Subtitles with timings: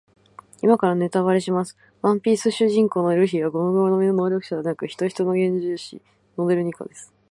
[0.63, 1.77] 今からネタバレします。
[2.01, 7.13] ワンピース主人公のルフィはゴムゴムの実の能力者ではなく、ヒトヒトの実幻獣種モデルニカです。